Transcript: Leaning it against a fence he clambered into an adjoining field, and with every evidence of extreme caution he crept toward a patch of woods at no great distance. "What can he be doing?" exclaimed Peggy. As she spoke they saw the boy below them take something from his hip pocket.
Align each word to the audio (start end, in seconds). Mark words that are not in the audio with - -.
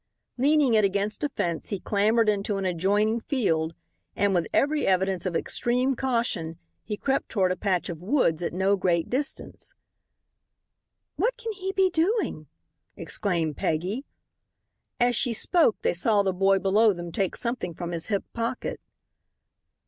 Leaning 0.35 0.73
it 0.73 0.83
against 0.83 1.23
a 1.23 1.29
fence 1.29 1.69
he 1.69 1.79
clambered 1.79 2.27
into 2.27 2.57
an 2.57 2.65
adjoining 2.65 3.19
field, 3.19 3.75
and 4.15 4.33
with 4.33 4.47
every 4.51 4.87
evidence 4.87 5.27
of 5.27 5.35
extreme 5.35 5.95
caution 5.95 6.57
he 6.83 6.97
crept 6.97 7.29
toward 7.29 7.51
a 7.51 7.55
patch 7.55 7.87
of 7.87 8.01
woods 8.01 8.41
at 8.41 8.51
no 8.51 8.75
great 8.75 9.11
distance. 9.11 9.75
"What 11.17 11.37
can 11.37 11.51
he 11.53 11.71
be 11.73 11.91
doing?" 11.91 12.47
exclaimed 12.97 13.57
Peggy. 13.57 14.03
As 14.99 15.15
she 15.15 15.33
spoke 15.33 15.79
they 15.83 15.93
saw 15.93 16.23
the 16.23 16.33
boy 16.33 16.57
below 16.57 16.93
them 16.93 17.11
take 17.11 17.35
something 17.35 17.75
from 17.75 17.91
his 17.91 18.07
hip 18.07 18.23
pocket. 18.33 18.79